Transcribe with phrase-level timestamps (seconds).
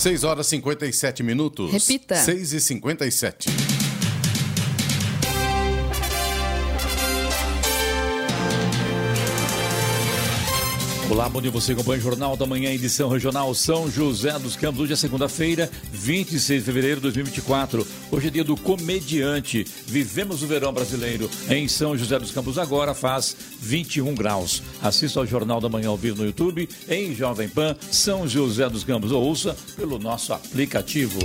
[0.00, 1.70] 6 horas e 57 minutos.
[1.70, 2.16] Repita.
[2.16, 3.79] 6 e 57.
[11.10, 11.50] Olá, bom dia.
[11.50, 14.80] Você acompanha o Jornal da Manhã, edição regional São José dos Campos.
[14.80, 17.84] Hoje é segunda-feira, 26 de fevereiro de 2024.
[18.12, 19.66] Hoje é dia do comediante.
[19.88, 22.58] Vivemos o verão brasileiro em São José dos Campos.
[22.58, 24.62] Agora faz 21 graus.
[24.80, 28.84] Assista ao Jornal da Manhã ao vivo no YouTube, em Jovem Pan, São José dos
[28.84, 29.10] Campos.
[29.10, 31.18] Ou ouça pelo nosso aplicativo.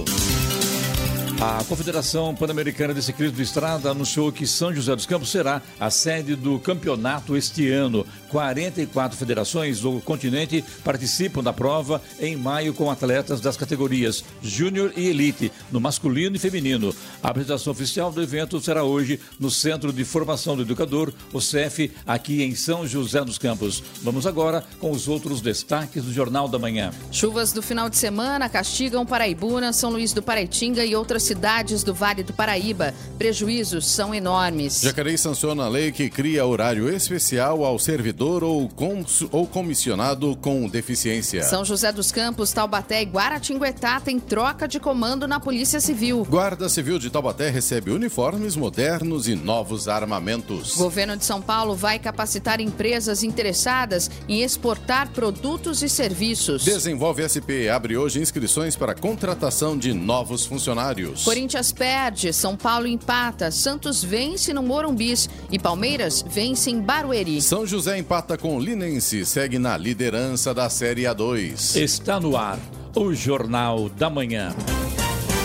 [1.39, 5.89] A Confederação Pan-Americana de Ciclismo de Estrada anunciou que São José dos Campos será a
[5.89, 8.05] sede do campeonato este ano.
[8.35, 15.07] 44 federações do continente participam da prova em maio com atletas das categorias Júnior e
[15.07, 16.93] Elite, no masculino e feminino.
[17.23, 21.89] A apresentação oficial do evento será hoje no Centro de Formação do Educador, o CEF,
[22.05, 23.81] aqui em São José dos Campos.
[24.03, 26.91] Vamos agora com os outros destaques do Jornal da Manhã.
[27.13, 31.93] Chuvas do final de semana castigam Paraibuna, São Luís do Paraitinga e outras cidades do
[31.93, 32.93] Vale do Paraíba.
[33.17, 34.81] Prejuízos são enormes.
[34.81, 38.71] Jacareí sanciona a lei que cria horário especial ao servidor ou,
[39.31, 41.43] ou comissionado com deficiência.
[41.43, 46.25] São José dos Campos, Taubaté e Guaratinguetá têm troca de comando na Polícia Civil.
[46.29, 50.75] Guarda Civil de Taubaté recebe uniformes modernos e novos armamentos.
[50.75, 56.63] Governo de São Paulo vai capacitar empresas interessadas em exportar produtos e serviços.
[56.63, 61.23] Desenvolve SP abre hoje inscrições para contratação de novos funcionários.
[61.23, 67.41] Corinthians perde, São Paulo empata, Santos vence no Morumbis e Palmeiras vence em Barueri.
[67.41, 71.75] São José empata com Linense, segue na liderança da Série A2.
[71.75, 72.59] Está no ar
[72.95, 74.53] o Jornal da Manhã.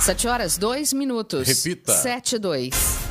[0.00, 1.48] 7 horas, 2 minutos.
[1.48, 1.94] Repita.
[1.94, 3.03] 7 2.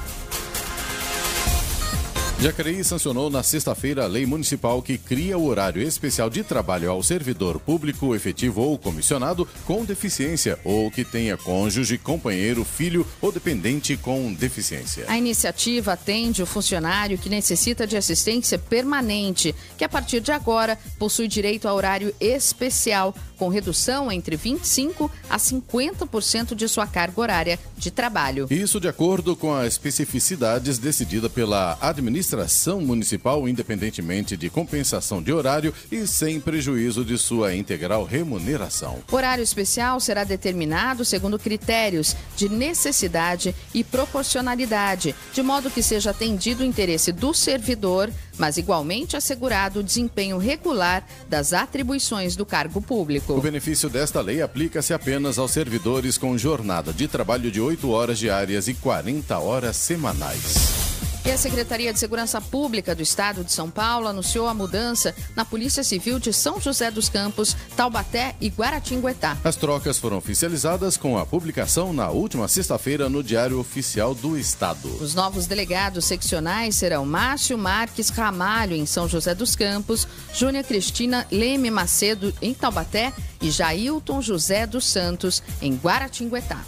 [2.44, 7.02] Jacareí sancionou na sexta-feira a lei municipal que cria o horário especial de trabalho ao
[7.02, 13.96] servidor público efetivo ou comissionado com deficiência ou que tenha cônjuge, companheiro, filho ou dependente
[13.96, 15.06] com deficiência.
[15.08, 20.78] A iniciativa atende o funcionário que necessita de assistência permanente, que a partir de agora
[21.00, 27.60] possui direito a horário especial, com redução entre 25% a 50% de sua carga horária
[27.78, 28.48] de trabalho.
[28.50, 35.32] Isso de acordo com as especificidades decididas pela administração administração municipal, independentemente de compensação de
[35.32, 39.00] horário e sem prejuízo de sua integral remuneração.
[39.12, 46.12] O horário especial será determinado segundo critérios de necessidade e proporcionalidade, de modo que seja
[46.12, 52.82] atendido o interesse do servidor, mas igualmente assegurado o desempenho regular das atribuições do cargo
[52.82, 53.34] público.
[53.34, 58.18] O benefício desta lei aplica-se apenas aos servidores com jornada de trabalho de 8 horas
[58.18, 60.83] diárias e 40 horas semanais.
[61.26, 65.46] E a Secretaria de Segurança Pública do Estado de São Paulo anunciou a mudança na
[65.46, 69.38] Polícia Civil de São José dos Campos, Taubaté e Guaratinguetá.
[69.42, 74.90] As trocas foram oficializadas com a publicação na última sexta-feira no Diário Oficial do Estado.
[75.02, 81.26] Os novos delegados seccionais serão Márcio Marques Ramalho, em São José dos Campos, Júnia Cristina
[81.32, 86.62] Leme Macedo, em Taubaté, e Jailton José dos Santos, em Guaratinguetá.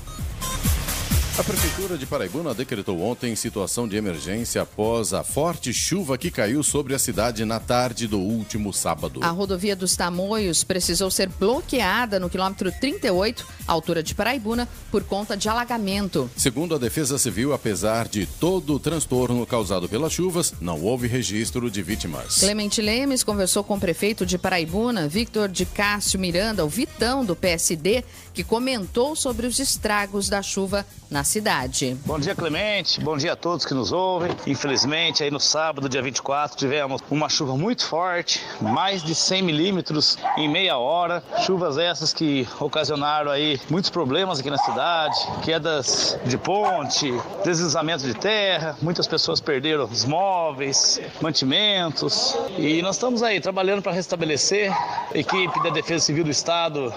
[1.38, 6.64] A Prefeitura de Paraibuna decretou ontem situação de emergência após a forte chuva que caiu
[6.64, 9.20] sobre a cidade na tarde do último sábado.
[9.22, 15.36] A rodovia dos Tamoios precisou ser bloqueada no quilômetro 38, altura de Paraibuna, por conta
[15.36, 16.32] de alagamento.
[16.38, 21.70] Segundo a Defesa Civil, apesar de todo o transtorno causado pelas chuvas, não houve registro
[21.70, 22.40] de vítimas.
[22.40, 27.36] Clemente Lemes conversou com o prefeito de Paraibuna, Victor de Cássio Miranda, o Vitão do
[27.36, 28.06] PSD,
[28.36, 31.98] que comentou sobre os estragos da chuva na cidade.
[32.06, 33.00] Bom dia, Clemente.
[33.00, 34.36] Bom dia a todos que nos ouvem.
[34.46, 40.18] Infelizmente, aí no sábado, dia 24, tivemos uma chuva muito forte, mais de 100 milímetros
[40.36, 41.24] em meia hora.
[41.46, 47.14] Chuvas essas que ocasionaram aí muitos problemas aqui na cidade, quedas de ponte,
[47.46, 52.36] deslizamento de terra, muitas pessoas perderam os móveis, mantimentos.
[52.58, 54.74] E nós estamos aí trabalhando para restabelecer.
[55.14, 56.94] A equipe da Defesa Civil do Estado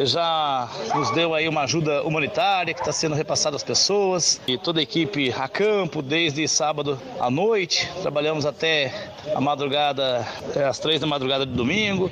[0.00, 4.80] já nos deu aí uma ajuda humanitária que está sendo repassada às pessoas e toda
[4.80, 7.88] a equipe a campo desde sábado à noite.
[8.00, 8.92] Trabalhamos até
[9.34, 12.10] a madrugada, é, às três da madrugada de domingo.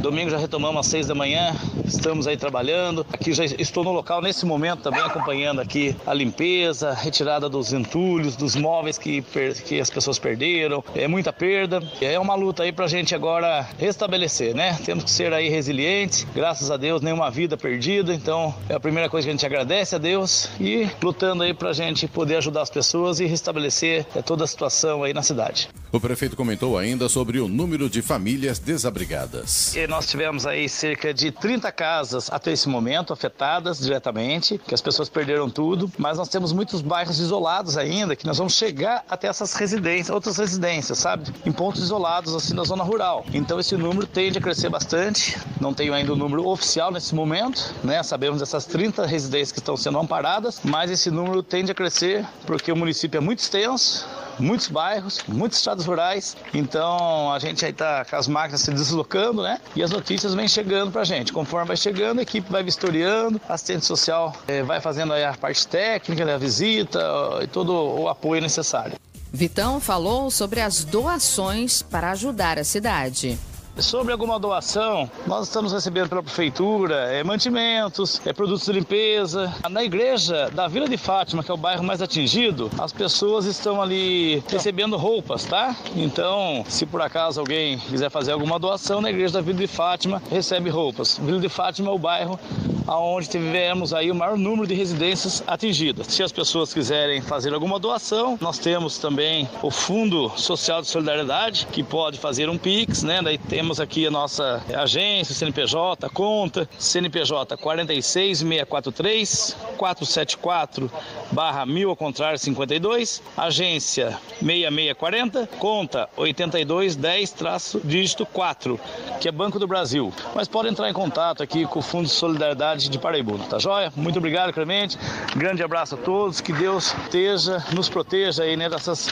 [0.00, 1.54] Domingo já retomamos às seis da manhã,
[1.84, 3.06] estamos aí trabalhando.
[3.12, 8.36] Aqui já estou no local nesse momento também acompanhando aqui a limpeza, retirada dos entulhos,
[8.36, 9.22] dos móveis que,
[9.64, 10.84] que as pessoas perderam.
[10.94, 11.82] É muita perda.
[12.00, 14.78] É uma luta aí pra gente agora restabelecer, né?
[14.84, 16.26] Temos que ser aí resilientes.
[16.34, 18.14] Graças a Deus, nenhuma vida perdida.
[18.14, 21.72] Então, é a primeira coisa que a gente agradece a Deus e lutando aí pra
[21.72, 25.68] gente poder ajudar as pessoas e restabelecer é, toda a situação aí na cidade.
[25.96, 29.74] O prefeito comentou ainda sobre o número de famílias desabrigadas.
[29.74, 34.82] E nós tivemos aí cerca de 30 casas até esse momento afetadas diretamente, que as
[34.82, 39.26] pessoas perderam tudo, mas nós temos muitos bairros isolados ainda, que nós vamos chegar até
[39.26, 41.32] essas residências, outras residências, sabe?
[41.46, 43.24] Em pontos isolados, assim, na zona rural.
[43.32, 45.38] Então esse número tende a crescer bastante.
[45.58, 48.02] Não tenho ainda o número oficial nesse momento, né?
[48.02, 52.70] Sabemos dessas 30 residências que estão sendo amparadas, mas esse número tende a crescer porque
[52.70, 54.06] o município é muito extenso,
[54.38, 56.36] muitos bairros, muitos estados rurais.
[56.52, 59.58] Então a gente aí tá com as máquinas se deslocando, né?
[59.74, 61.32] E as notícias vêm chegando pra gente.
[61.32, 65.66] Conforme vai chegando, a equipe vai vistoriando, assistente social eh, vai fazendo aí a parte
[65.66, 67.00] técnica, né, a visita
[67.42, 68.94] e todo o apoio necessário.
[69.32, 73.38] Vitão falou sobre as doações para ajudar a cidade.
[73.78, 79.52] Sobre alguma doação, nós estamos recebendo pela prefeitura é, mantimentos, é, produtos de limpeza.
[79.68, 83.82] Na igreja da Vila de Fátima, que é o bairro mais atingido, as pessoas estão
[83.82, 85.76] ali recebendo roupas, tá?
[85.94, 90.22] Então, se por acaso alguém quiser fazer alguma doação, na igreja da Vila de Fátima
[90.30, 91.20] recebe roupas.
[91.22, 92.40] Vila de Fátima é o bairro
[92.88, 96.06] onde tivemos aí o maior número de residências atingidas.
[96.06, 101.66] Se as pessoas quiserem fazer alguma doação, nós temos também o Fundo Social de Solidariedade,
[101.72, 103.20] que pode fazer um Pix, né?
[103.22, 110.88] Daí temos aqui a nossa agência, CNPJ, conta, CNPJ 46643 474
[111.32, 118.78] barra 1000 ao contrário 52, agência 6640, conta 8210 traço dígito 4,
[119.20, 120.12] que é Banco do Brasil.
[120.32, 123.92] Mas pode entrar em contato aqui com o Fundo de Solidariedade de Paraibuna, tá joia?
[123.96, 124.96] Muito obrigado, Clemente.
[125.34, 129.08] Grande abraço a todos, que Deus esteja, nos proteja aí, né, dessas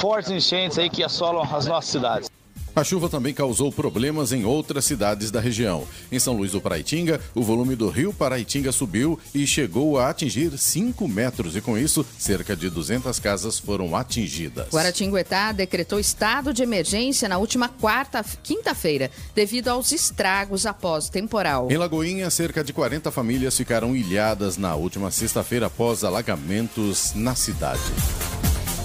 [0.00, 2.38] fortes enchentes aí que assolam as nossas cidades.
[2.78, 5.84] A chuva também causou problemas em outras cidades da região.
[6.12, 10.56] Em São Luís do Paraitinga, o volume do rio Paraitinga subiu e chegou a atingir
[10.56, 14.68] 5 metros e com isso, cerca de 200 casas foram atingidas.
[14.72, 21.66] Guaratinguetá decretou estado de emergência na última quarta, quinta-feira, devido aos estragos após o temporal.
[21.72, 27.82] Em Lagoinha, cerca de 40 famílias ficaram ilhadas na última sexta-feira após alagamentos na cidade.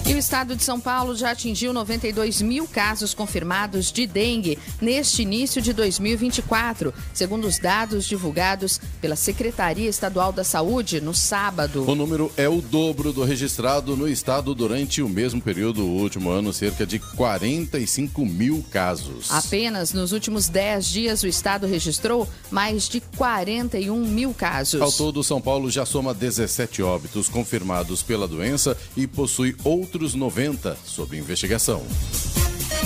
[0.06, 5.22] E o estado de São Paulo já atingiu 92 mil casos confirmados de dengue neste
[5.22, 11.90] início de 2024, segundo os dados divulgados pela Secretaria Estadual da Saúde no sábado.
[11.90, 16.28] O número é o dobro do registrado no estado durante o mesmo período, o último
[16.28, 19.30] ano, cerca de 45 mil casos.
[19.30, 24.82] Apenas nos últimos 10 dias, o estado registrou mais de 41 mil casos.
[24.82, 30.14] Ao todo, São Paulo já soma 17 óbitos confirmados pela doença e possui outros outros
[30.14, 31.80] 90 sob investigação.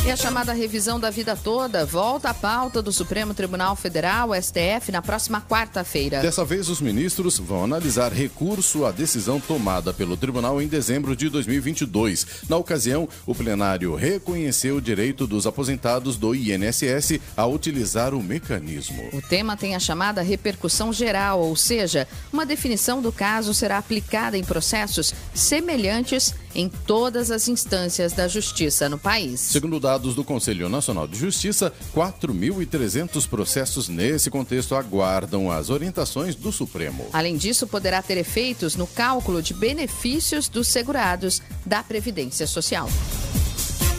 [0.05, 4.91] E a chamada revisão da vida toda volta à pauta do Supremo Tribunal Federal, STF,
[4.91, 6.21] na próxima quarta-feira.
[6.21, 11.29] Dessa vez, os ministros vão analisar recurso à decisão tomada pelo tribunal em dezembro de
[11.29, 12.27] 2022.
[12.49, 19.11] Na ocasião, o plenário reconheceu o direito dos aposentados do INSS a utilizar o mecanismo.
[19.13, 24.39] O tema tem a chamada repercussão geral, ou seja, uma definição do caso será aplicada
[24.39, 29.39] em processos semelhantes em todas as instâncias da justiça no país.
[29.39, 36.51] Segundo dados do Conselho Nacional de Justiça, 4.300 processos nesse contexto aguardam as orientações do
[36.51, 37.07] Supremo.
[37.13, 42.89] Além disso, poderá ter efeitos no cálculo de benefícios dos segurados da Previdência Social.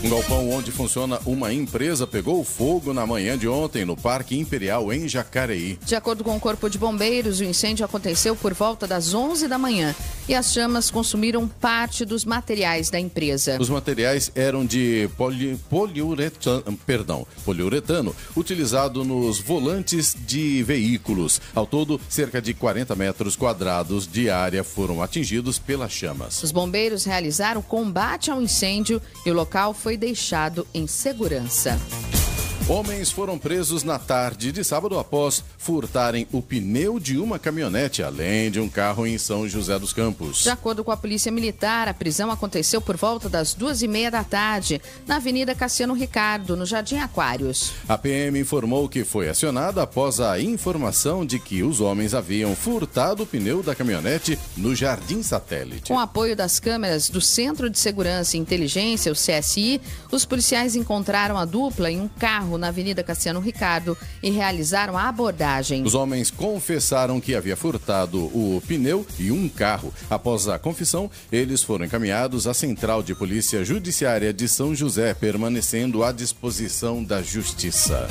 [0.02, 4.94] Um galpão onde funciona uma empresa pegou fogo na manhã de ontem no Parque Imperial
[4.94, 5.78] em Jacareí.
[5.86, 9.58] De acordo com o Corpo de Bombeiros, o incêndio aconteceu por volta das 11 da
[9.58, 9.94] manhã
[10.26, 13.58] e as chamas consumiram parte dos materiais da empresa.
[13.60, 21.42] Os materiais eram de poli, poliuretano, perdão, poliuretano, utilizado nos volantes de veículos.
[21.54, 26.42] Ao todo, cerca de 40 metros quadrados de área foram atingidos pelas chamas.
[26.42, 31.76] Os bombeiros realizaram combate ao incêndio e o local foi foi deixado em segurança.
[32.68, 38.52] Homens foram presos na tarde de sábado após furtarem o pneu de uma caminhonete, além
[38.52, 40.44] de um carro em São José dos Campos.
[40.44, 44.12] De acordo com a Polícia Militar, a prisão aconteceu por volta das duas e meia
[44.12, 47.72] da tarde, na Avenida Cassiano Ricardo, no Jardim Aquários.
[47.88, 53.24] A PM informou que foi acionada após a informação de que os homens haviam furtado
[53.24, 55.88] o pneu da caminhonete no Jardim Satélite.
[55.92, 61.38] Com apoio das câmeras do Centro de Segurança e Inteligência, o CSI, os policiais encontraram
[61.38, 65.84] a dupla em um carro na Avenida Cassiano Ricardo e realizaram a abordagem.
[65.84, 69.94] Os homens confessaram que havia furtado o pneu e um carro.
[70.10, 76.04] Após a confissão, eles foram encaminhados à Central de Polícia Judiciária de São José, permanecendo
[76.04, 78.08] à disposição da Justiça.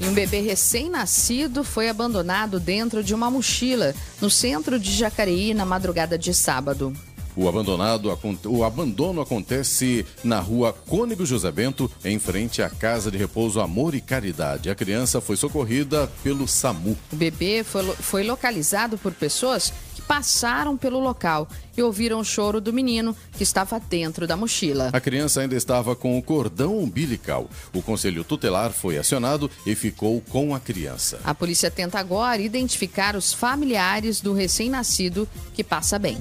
[0.00, 5.66] E um bebê recém-nascido foi abandonado dentro de uma mochila no centro de Jacareí na
[5.66, 6.96] madrugada de sábado.
[7.36, 13.16] O, abandonado, o abandono acontece na rua Cônego José Bento, em frente à Casa de
[13.16, 14.70] Repouso Amor e Caridade.
[14.70, 16.96] A criança foi socorrida pelo SAMU.
[17.12, 22.60] O bebê foi, foi localizado por pessoas que passaram pelo local e ouviram o choro
[22.60, 24.90] do menino que estava dentro da mochila.
[24.92, 27.48] A criança ainda estava com o cordão umbilical.
[27.74, 31.20] O conselho tutelar foi acionado e ficou com a criança.
[31.24, 36.18] A polícia tenta agora identificar os familiares do recém-nascido que passa bem.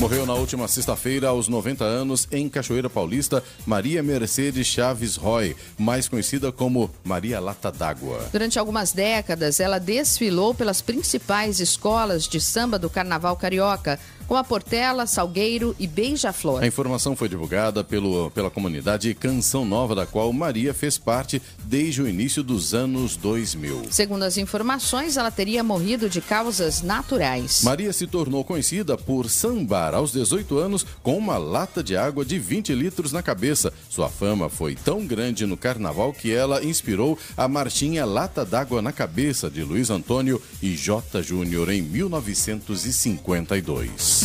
[0.00, 6.08] Morreu na última sexta-feira, aos 90 anos, em Cachoeira Paulista, Maria Mercedes Chaves Roy, mais
[6.08, 8.30] conhecida como Maria Lata d'Água.
[8.32, 14.00] Durante algumas décadas, ela desfilou pelas principais escolas de samba do Carnaval Carioca
[14.30, 16.62] com a Portela, Salgueiro e Beija-Flor.
[16.62, 22.00] A informação foi divulgada pelo, pela comunidade Canção Nova, da qual Maria fez parte desde
[22.00, 23.86] o início dos anos 2000.
[23.90, 27.62] Segundo as informações, ela teria morrido de causas naturais.
[27.64, 32.38] Maria se tornou conhecida por sambar aos 18 anos com uma lata de água de
[32.38, 33.72] 20 litros na cabeça.
[33.88, 38.92] Sua fama foi tão grande no carnaval que ela inspirou a marchinha Lata d'Água na
[38.92, 41.20] Cabeça de Luiz Antônio e J.
[41.20, 44.19] Júnior em 1952.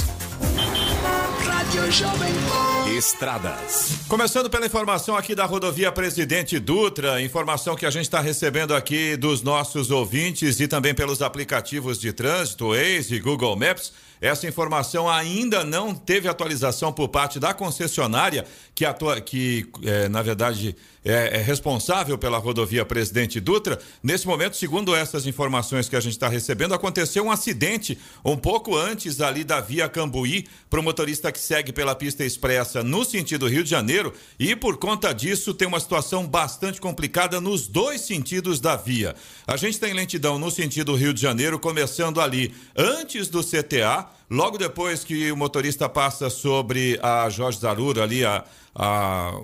[2.98, 3.92] Estradas.
[4.08, 9.18] Começando pela informação aqui da rodovia Presidente Dutra, informação que a gente está recebendo aqui
[9.18, 13.92] dos nossos ouvintes e também pelos aplicativos de trânsito, Waze e Google Maps.
[14.22, 20.22] Essa informação ainda não teve atualização por parte da concessionária, que, atua, que é, na
[20.22, 23.79] verdade é, é, responsável pela rodovia Presidente Dutra.
[24.03, 28.75] Nesse momento, segundo essas informações que a gente está recebendo, aconteceu um acidente um pouco
[28.75, 33.48] antes ali da via Cambuí, para o motorista que segue pela pista expressa no sentido
[33.48, 38.60] Rio de Janeiro, e por conta disso tem uma situação bastante complicada nos dois sentidos
[38.60, 39.15] da via.
[39.48, 44.58] A gente tem lentidão no sentido Rio de Janeiro, começando ali antes do CTA, logo
[44.58, 49.39] depois que o motorista passa sobre a Jorge Zaruro, ali a, a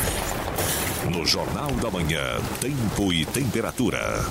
[1.09, 4.23] No Jornal da Manhã, tempo e temperatura.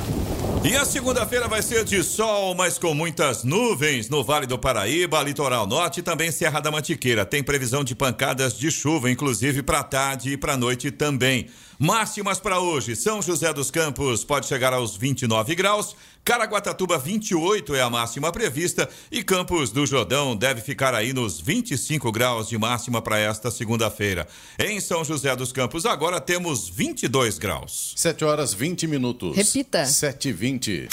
[0.62, 5.23] E a segunda-feira vai ser de sol, mas com muitas nuvens no Vale do Paraíba,
[5.23, 7.27] Litoral Norte e também Serra da Mantiqueira.
[7.27, 11.49] Tem previsão de pancadas de chuva, inclusive para tarde e para noite também.
[11.79, 17.83] Máximas para hoje: São José dos Campos pode chegar aos 29 graus, Caraguatatuba 28 é
[17.83, 23.00] a máxima prevista e Campos do Jordão deve ficar aí nos 25 graus de máxima
[23.02, 24.26] para esta segunda-feira.
[24.59, 27.95] Em São José dos Campos agora temos 22 graus.
[27.97, 29.37] 7 horas 20 minutos.
[29.37, 29.85] Repita.
[29.87, 30.89] 7 e 20.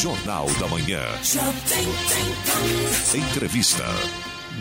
[0.00, 1.02] Jornal da Manhã.
[3.14, 3.84] Entrevista.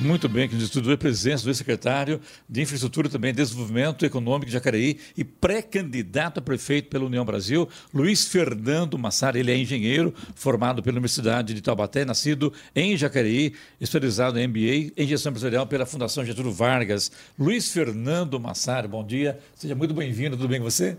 [0.01, 4.51] Muito bem, que nos estudou a presença do ex-secretário de Infraestrutura também Desenvolvimento Econômico de
[4.51, 9.35] Jacareí e pré-candidato a prefeito pela União Brasil, Luiz Fernando Massar.
[9.35, 15.07] Ele é engenheiro, formado pela Universidade de Taubaté, nascido em Jacareí, especializado em MBA em
[15.07, 17.11] Gestão Empresarial pela Fundação Getúlio Vargas.
[17.37, 19.39] Luiz Fernando Massar, bom dia.
[19.55, 20.97] Seja muito bem-vindo, tudo bem com você?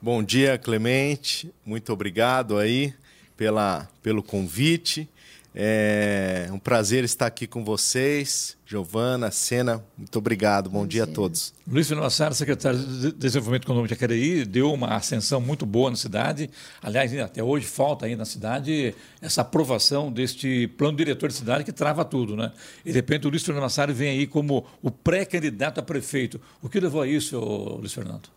[0.00, 1.52] Bom dia, Clemente.
[1.64, 2.94] Muito obrigado aí
[3.36, 5.08] pela, pelo convite.
[5.52, 8.56] É um prazer estar aqui com vocês.
[8.64, 10.70] Giovana, Sena, muito obrigado.
[10.70, 11.04] Bom, Bom dia.
[11.04, 11.12] dia.
[11.12, 11.52] a todos.
[11.66, 15.96] Luiz Fernando Assara, secretário de Desenvolvimento Econômico de Jacareí, deu uma ascensão muito boa na
[15.96, 16.48] cidade.
[16.80, 21.72] Aliás, até hoje falta aí na cidade essa aprovação deste plano diretor de cidade que
[21.72, 22.52] trava tudo, né?
[22.84, 26.40] E de repente o Luiz Fernando Assara vem aí como o pré-candidato a prefeito.
[26.62, 28.28] O que levou a isso, Luiz Fernando?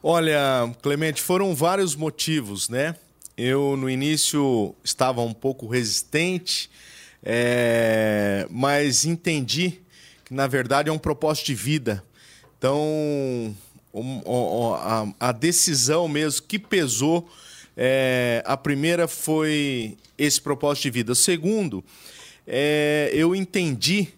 [0.00, 2.94] Olha, Clemente, foram vários motivos, né?
[3.40, 6.68] Eu, no início, estava um pouco resistente,
[7.22, 9.78] é, mas entendi
[10.24, 12.02] que, na verdade, é um propósito de vida.
[12.58, 13.54] Então,
[14.76, 17.30] a, a, decisão mesmo que pesou,
[17.76, 21.12] é, a primeira foi esse propósito de vida.
[21.12, 21.84] O segundo,
[22.44, 24.08] é, eu entendi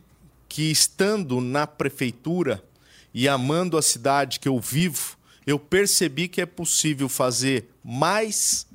[0.49, 2.65] que, estando na prefeitura
[3.13, 8.70] e amando a cidade que eu vivo, eu percebi que é possível fazer mais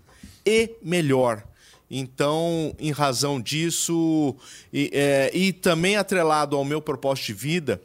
[0.45, 1.43] e melhor.
[1.89, 4.35] Então, em razão disso,
[4.73, 7.81] e, é, e também atrelado ao meu propósito de vida,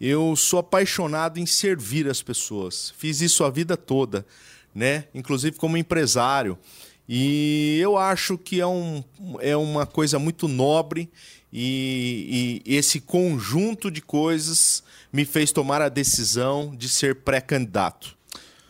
[0.00, 2.92] eu sou apaixonado em servir as pessoas.
[2.96, 4.26] Fiz isso a vida toda,
[4.74, 5.04] né?
[5.14, 6.58] inclusive como empresário.
[7.08, 9.02] E eu acho que é, um,
[9.40, 11.10] é uma coisa muito nobre
[11.52, 14.82] e, e esse conjunto de coisas
[15.12, 18.16] me fez tomar a decisão de ser pré-candidato.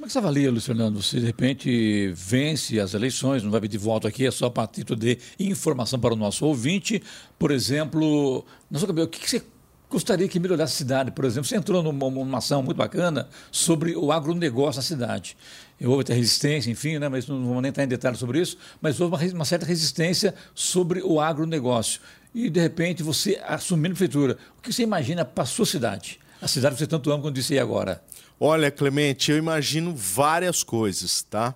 [0.01, 1.03] Como é que você avalia, Luiz Fernando?
[1.03, 4.99] Se de repente vence as eleições, não vai pedir voto aqui, é só para título
[4.99, 7.03] de informação para o nosso ouvinte.
[7.39, 9.43] Por exemplo, na sua cabeça, o que você
[9.91, 11.11] gostaria que melhorasse a cidade?
[11.11, 15.37] Por exemplo, você entrou numa, numa ação muito bacana sobre o agronegócio na cidade.
[15.85, 17.11] Houve até resistência, enfim, né?
[17.11, 20.35] mas não vou nem entrar em detalhes sobre isso, mas houve uma, uma certa resistência
[20.55, 22.01] sobre o agronegócio.
[22.35, 26.19] e de repente você assumindo a prefeitura, o que você imagina para a sua cidade?
[26.41, 28.03] A cidade que você tanto ama, quando disse aí agora.
[28.43, 31.55] Olha, Clemente, eu imagino várias coisas, tá?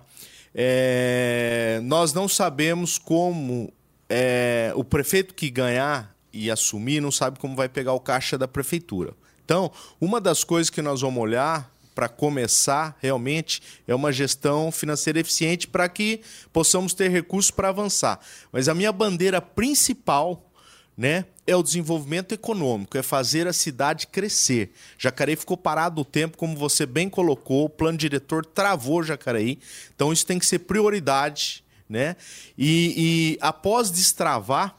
[0.53, 3.73] É, nós não sabemos como
[4.07, 8.47] é, o prefeito que ganhar e assumir não sabe como vai pegar o caixa da
[8.47, 9.15] prefeitura.
[9.43, 15.19] Então, uma das coisas que nós vamos olhar para começar realmente é uma gestão financeira
[15.19, 16.21] eficiente para que
[16.53, 18.19] possamos ter recursos para avançar.
[18.51, 20.51] Mas a minha bandeira principal
[20.95, 24.71] né, é o desenvolvimento econômico, é fazer a cidade crescer.
[24.97, 29.59] Jacareí ficou parado o tempo, como você bem colocou, o plano diretor travou Jacareí,
[29.95, 31.63] então isso tem que ser prioridade.
[31.87, 32.15] Né?
[32.57, 34.75] E, e após destravar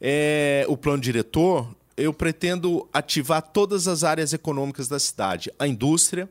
[0.00, 6.28] é, o plano diretor, eu pretendo ativar todas as áreas econômicas da cidade: a indústria,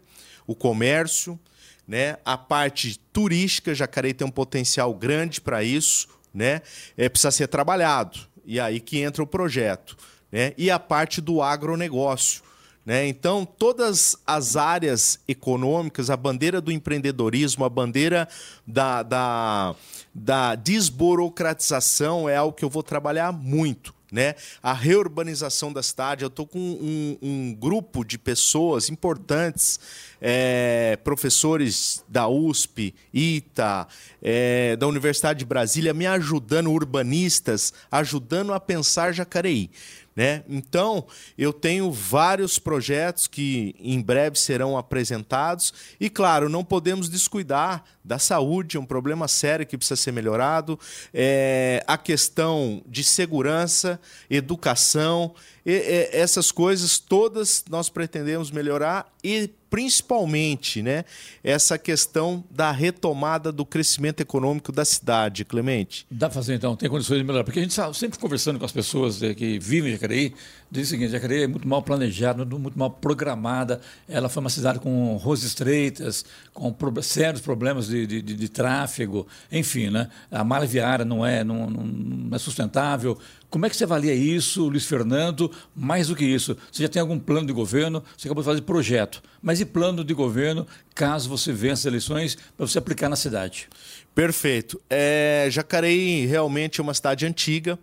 [0.48, 1.40] o comércio,
[1.88, 2.18] né?
[2.26, 3.76] a parte turística.
[3.76, 6.64] Jacareí tem um potencial grande para isso, né?
[6.98, 8.20] É, precisa ser trabalhado.
[8.48, 9.98] E aí que entra o projeto.
[10.32, 10.54] Né?
[10.58, 12.42] E a parte do agronegócio.
[12.86, 13.06] Né?
[13.06, 18.30] Então, todas as áreas econômicas, a bandeira do empreendedorismo, a bandeira
[18.66, 19.76] da, da,
[20.16, 24.36] da desburocratização é algo que eu vou trabalhar muito né?
[24.64, 26.24] A reurbanização da cidade.
[26.24, 29.80] Eu estou com um, um, grupo de pessoas importantes,
[30.22, 33.88] é, professores da USP, ITA,
[34.22, 39.70] é, da Universidade de Brasília, me ajudando, urbanistas, ajudando a pensar Jacareí.
[40.18, 40.44] Né?
[40.50, 41.06] Então,
[41.38, 45.72] eu tenho vários projetos que em breve serão apresentados.
[46.00, 50.80] E, claro, não podemos descuidar da saúde, é um problema sério que precisa ser melhorado.
[51.14, 59.48] É, a questão de segurança, educação, e, e, essas coisas todas nós pretendemos melhorar e
[59.70, 61.04] principalmente né,
[61.44, 66.06] essa questão da retomada do crescimento econômico da cidade, Clemente.
[66.10, 68.66] Dá para fazer então, tem condições de melhorar, porque a gente está sempre conversando com
[68.66, 70.34] as pessoas eh, que vivem em Jacareí,
[70.70, 74.80] diz o seguinte, Jacareí é muito mal planejada, muito mal programada, ela foi uma cidade
[74.80, 80.10] com ruas estreitas, com pro, sérios problemas de, de, de, de, tráfego, enfim, né?
[80.32, 83.18] a malha viária não é, não, não é sustentável,
[83.50, 85.50] como é que você avalia isso, Luiz Fernando?
[85.74, 88.04] Mais do que isso, você já tem algum plano de governo?
[88.18, 92.38] Você acabou de fazer projeto, mas e plano de governo caso você vença as eleições
[92.58, 93.70] para você aplicar na cidade?
[94.14, 94.82] Perfeito.
[94.90, 97.80] É, Jacareí realmente é uma cidade antiga.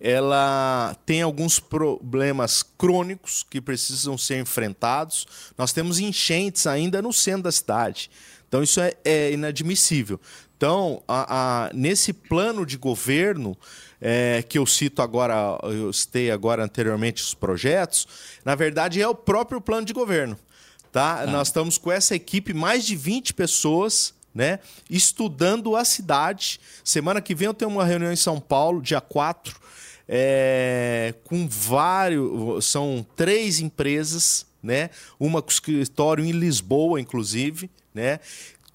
[0.00, 5.26] Ela tem alguns problemas crônicos que precisam ser enfrentados.
[5.56, 8.10] Nós temos enchentes ainda no centro da cidade.
[8.46, 10.20] Então, isso é, é inadmissível.
[10.56, 13.56] Então, a, a, nesse plano de governo,
[14.00, 18.08] é, que eu cito agora, eu citei agora anteriormente os projetos,
[18.44, 20.36] na verdade é o próprio plano de governo.
[20.90, 21.20] Tá?
[21.20, 21.26] Ah.
[21.26, 24.58] Nós estamos com essa equipe, mais de 20 pessoas, né,
[24.88, 26.60] estudando a cidade.
[26.82, 29.60] Semana que vem eu tenho uma reunião em São Paulo, dia 4,
[30.08, 32.64] é, com vários.
[32.64, 34.90] São três empresas, né?
[35.20, 38.18] Uma com escritório em Lisboa, inclusive, né?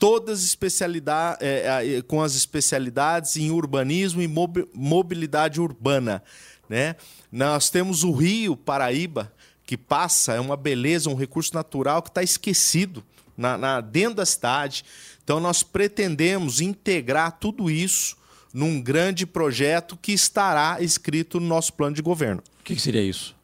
[0.03, 6.21] todas especialidade, é, com as especialidades em urbanismo e mobilidade urbana.
[6.67, 6.97] Né?
[7.31, 9.31] Nós temos o Rio Paraíba,
[9.65, 13.01] que passa, é uma beleza, um recurso natural que está esquecido
[13.37, 14.83] na, na, dentro da cidade.
[15.23, 18.17] Então, nós pretendemos integrar tudo isso
[18.53, 22.43] num grande projeto que estará escrito no nosso plano de governo.
[22.59, 23.35] O que, que seria isso?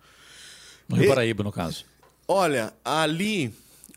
[0.87, 1.83] No Rio e, Paraíba, no caso.
[2.27, 3.51] Olha, ali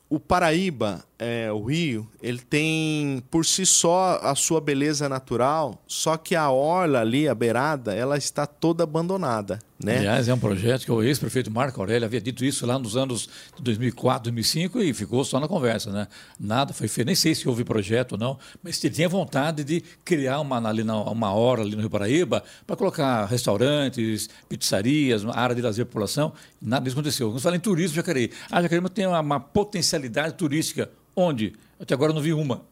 [0.09, 6.17] o Paraíba, é, o Rio, ele tem por si só a sua beleza natural, só
[6.17, 9.61] que a orla ali, a beirada, ela está toda abandonada.
[9.83, 9.99] Né?
[9.99, 13.29] Aliás, é um projeto que o ex-prefeito Marco Aurélio havia dito isso lá nos anos
[13.57, 16.07] de 2004, 2005 e ficou só na conversa, né?
[16.39, 19.83] Nada foi feito, nem sei se houve projeto ou não, mas ele tinha vontade de
[20.05, 25.55] criar uma, ali na, uma hora ali no Rio Paraíba para colocar restaurantes, pizzarias, área
[25.55, 26.33] de lazer para a população.
[26.61, 27.31] Nada disso aconteceu.
[27.31, 28.31] Quando fala em turismo, Jacareí.
[28.51, 30.91] Ah, Jacareí tem uma, uma potencialidade turística.
[31.15, 31.53] Onde?
[31.79, 32.63] Até agora eu não vi uma.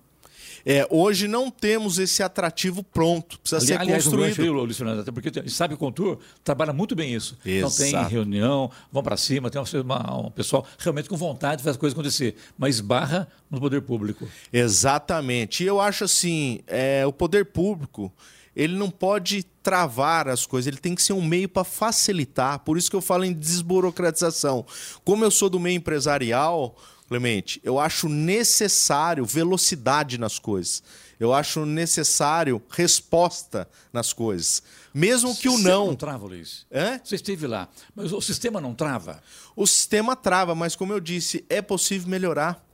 [0.65, 4.41] É, hoje não temos esse atrativo pronto, precisa Ali, ser aliás, construído.
[4.41, 7.37] Aliás, Luiz Fernando, até porque sabe o Contour trabalha muito bem isso.
[7.45, 7.83] Exato.
[7.83, 11.73] Não tem reunião, vão para cima, tem uma, um pessoal realmente com vontade de fazer
[11.73, 14.29] as coisas acontecer, mas barra no poder público.
[14.53, 15.65] Exatamente.
[15.65, 18.13] E eu acho assim, é, o poder público
[18.55, 22.59] ele não pode travar as coisas, ele tem que ser um meio para facilitar.
[22.59, 24.67] Por isso que eu falo em desburocratização.
[25.05, 26.77] Como eu sou do meio empresarial,
[27.11, 30.81] Clemente, eu acho necessário velocidade nas coisas.
[31.19, 34.63] Eu acho necessário resposta nas coisas.
[34.95, 35.89] Mesmo que o não.
[35.89, 36.65] não trava, Luiz.
[36.71, 37.01] É?
[37.03, 37.69] Você esteve lá.
[37.97, 39.21] Mas o sistema não trava?
[39.57, 42.65] O sistema trava, mas como eu disse, é possível melhorar.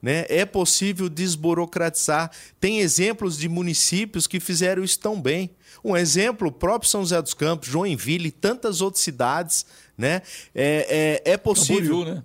[0.00, 0.24] Né?
[0.30, 2.30] É possível desburocratizar.
[2.58, 5.50] Tem exemplos de municípios que fizeram isso tão bem.
[5.84, 9.66] Um exemplo, o próprio São José dos Campos, Joinville e tantas outras cidades.
[9.94, 10.22] Né?
[10.54, 11.98] É, é, é possível.
[11.98, 12.24] Camboriú, né?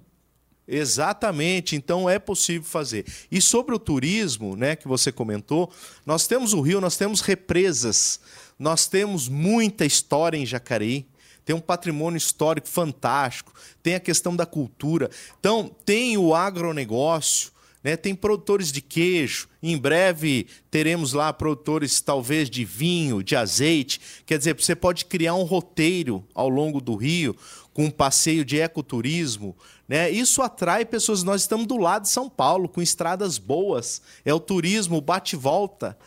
[0.72, 3.04] Exatamente, então é possível fazer.
[3.32, 5.72] E sobre o turismo, né, que você comentou,
[6.06, 8.20] nós temos o Rio, nós temos represas,
[8.58, 11.08] nós temos muita história em Jacareí,
[11.44, 13.52] tem um patrimônio histórico fantástico,
[13.82, 15.10] tem a questão da cultura.
[15.40, 17.52] Então, tem o agronegócio,
[17.84, 17.98] né?
[17.98, 19.48] tem produtores de queijo.
[19.64, 24.00] Em breve teremos lá produtores, talvez, de vinho, de azeite.
[24.28, 27.36] Quer dizer, você pode criar um roteiro ao longo do rio
[27.80, 29.56] com um passeio de ecoturismo.
[29.88, 30.12] Né?
[30.12, 31.24] Isso atrai pessoas.
[31.24, 34.02] Nós estamos do lado de São Paulo, com estradas boas.
[34.26, 35.98] É o turismo bate-volta.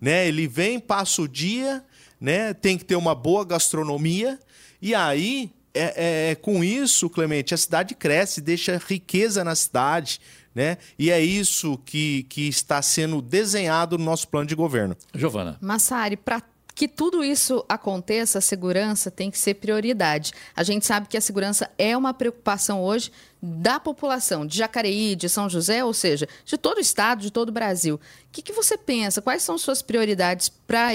[0.00, 0.26] Né?
[0.26, 1.84] Ele vem, passa o dia,
[2.20, 2.52] né?
[2.52, 4.36] tem que ter uma boa gastronomia
[4.80, 10.20] e aí, é, é, é, com isso, Clemente, a cidade cresce, deixa riqueza na cidade.
[10.52, 10.76] Né?
[10.98, 14.96] E é isso que, que está sendo desenhado no nosso plano de governo.
[15.14, 15.56] Giovana.
[15.60, 16.42] Massari, para
[16.82, 20.32] que tudo isso aconteça, a segurança tem que ser prioridade.
[20.52, 25.28] A gente sabe que a segurança é uma preocupação hoje da população de Jacareí, de
[25.28, 27.94] São José, ou seja, de todo o estado, de todo o Brasil.
[27.94, 28.00] O
[28.32, 29.22] que, que você pensa?
[29.22, 30.90] Quais são suas prioridades para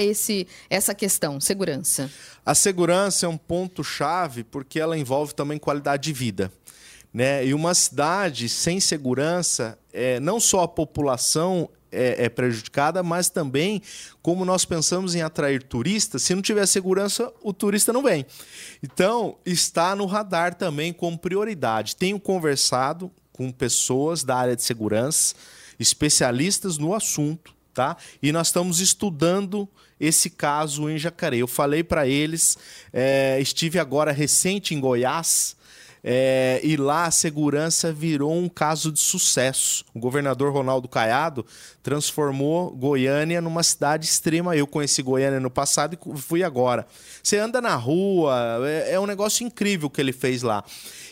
[0.68, 2.10] essa questão, segurança?
[2.44, 6.52] A segurança é um ponto-chave porque ela envolve também qualidade de vida.
[7.14, 7.46] Né?
[7.46, 13.82] E uma cidade sem segurança, é, não só a população é, é, prejudicada, mas também
[14.22, 18.26] como nós pensamos em atrair turistas, se não tiver segurança, o turista não vem.
[18.82, 21.96] Então, está no radar também como prioridade.
[21.96, 25.34] Tenho conversado com pessoas da área de segurança,
[25.78, 27.96] especialistas no assunto, tá?
[28.22, 29.68] E nós estamos estudando
[30.00, 31.40] esse caso em Jacareí.
[31.40, 32.56] Eu falei para eles,
[32.92, 35.56] é, estive agora recente em Goiás,
[36.02, 39.84] é, e lá a segurança virou um caso de sucesso.
[39.94, 41.44] O governador Ronaldo Caiado
[41.82, 44.56] transformou Goiânia numa cidade extrema.
[44.56, 46.86] Eu conheci Goiânia no passado e fui agora.
[47.22, 50.64] Você anda na rua, é, é um negócio incrível que ele fez lá.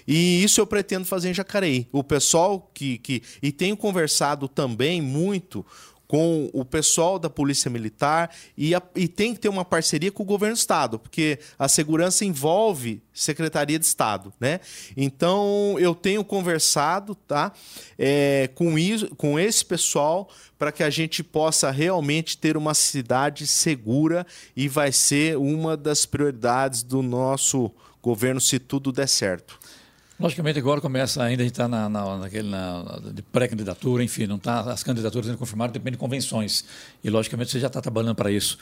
[0.07, 1.89] E isso eu pretendo fazer em Jacareí.
[1.91, 2.99] O pessoal que.
[2.99, 5.67] que e tenho conversado também muito
[6.07, 10.23] com o pessoal da Polícia Militar e, a, e, tem que ter uma parceria com
[10.23, 14.61] o governo do Estado, porque a segurança envolve Secretaria de Estado, né?
[14.97, 17.53] Então eu tenho conversado, tá,
[17.99, 23.47] é, com, isso, com esse pessoal para que a gente possa realmente ter uma cidade
[23.47, 27.71] segura e vai ser uma das prioridades do nosso
[28.03, 29.59] governo se tudo der certo.
[30.19, 34.39] Logicamente, agora começa ainda, a gente está na, na, naquele, na, de pré-candidatura, enfim, não
[34.39, 36.65] tá, as candidaturas sendo confirmadas, depende de convenções.
[37.05, 38.59] E, logicamente, você já está trabalhando para isso.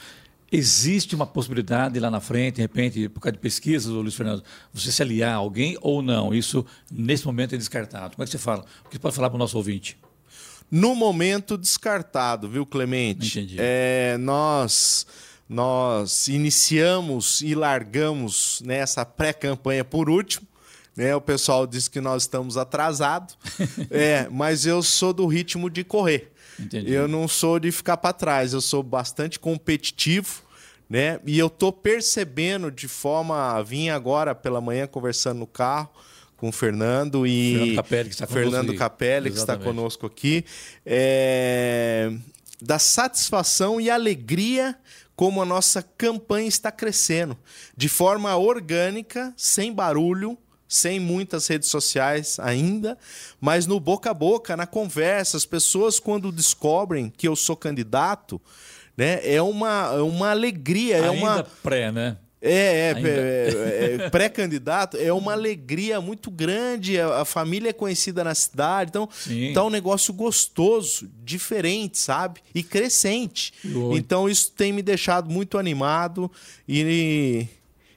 [0.51, 4.91] Existe uma possibilidade lá na frente, de repente, por causa de pesquisas, Luiz Fernando, você
[4.91, 6.35] se aliar a alguém ou não?
[6.35, 8.17] Isso, nesse momento, é descartado.
[8.17, 8.65] Como é que você fala?
[8.85, 9.97] O que você pode falar para o nosso ouvinte?
[10.71, 13.39] No momento, descartado, viu, Clemente?
[13.39, 13.57] Entendi.
[13.59, 15.07] É, nós
[15.49, 20.47] nós iniciamos e largamos nessa né, pré-campanha por último,
[20.97, 21.15] né?
[21.15, 23.37] O pessoal diz que nós estamos atrasados,
[23.91, 26.33] é, mas eu sou do ritmo de correr.
[26.59, 26.93] Entendi.
[26.93, 30.43] Eu não sou de ficar para trás, eu sou bastante competitivo,
[30.89, 31.21] né?
[31.27, 35.91] E eu tô percebendo de forma, vim agora pela manhã conversando no carro
[36.37, 40.45] com o Fernando e Fernando Capelli, que está Fernando conosco, Capelli, que está conosco aqui,
[40.85, 42.13] é...
[42.61, 44.77] da satisfação e alegria
[45.17, 47.37] como a nossa campanha está crescendo
[47.77, 50.37] de forma orgânica, sem barulho,
[50.69, 52.99] sem muitas redes sociais ainda,
[53.41, 58.41] mas no boca a boca, na conversa, as pessoas quando descobrem que eu sou candidato,
[58.97, 62.17] né, é uma, é uma alegria, ainda é uma pré, né?
[62.47, 67.01] É, é, é, é pré-candidato, é uma alegria muito grande.
[67.01, 69.55] A, família é conhecida na cidade, então Sim.
[69.55, 72.41] tá um negócio gostoso, diferente, sabe?
[72.55, 73.55] E crescente.
[73.97, 76.31] Então isso tem me deixado muito animado
[76.69, 77.49] e,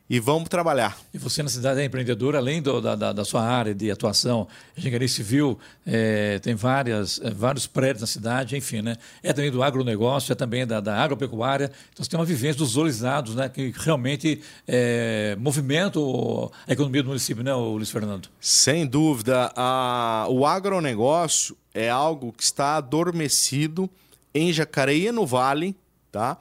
[0.10, 0.98] e vamos trabalhar.
[1.14, 5.08] E você na cidade é empreendedora, além do, da, da, sua área de atuação, engenharia
[5.08, 8.98] civil, é, tem várias, é, vários prédios na cidade, enfim, né?
[9.22, 11.72] É também do agronegócio, é também da, da agropecuária.
[11.92, 13.50] Então você tem uma vivência dos dois lados, né?
[13.50, 18.30] Que realmente é, movimentam a economia do município, né, Luiz Fernando?
[18.40, 19.52] Sem dúvida.
[19.56, 23.90] A, o agronegócio é algo que está adormecido
[24.34, 25.76] em Jacareí no Vale,
[26.12, 26.38] tá?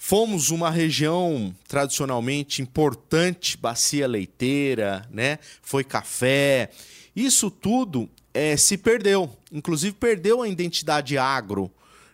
[0.00, 5.40] Fomos uma região tradicionalmente importante, bacia leiteira, né?
[5.60, 6.70] Foi café.
[7.16, 9.28] Isso tudo é, se perdeu.
[9.52, 11.68] Inclusive perdeu a identidade agro.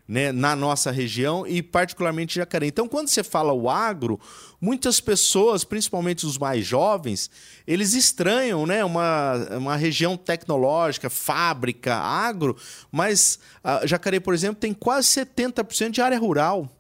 [0.07, 2.69] né, na nossa região e particularmente Jacareí.
[2.69, 4.21] Então, quando você fala o agro,
[4.61, 7.31] muitas pessoas, principalmente os mais jovens,
[7.67, 12.55] eles estranham né, uma, uma região tecnológica, fábrica, agro,
[12.93, 13.39] mas
[13.85, 16.71] Jacareí, por exemplo, tem quase 70% de área rural.